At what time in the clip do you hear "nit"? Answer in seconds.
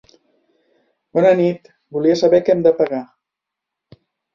1.43-1.71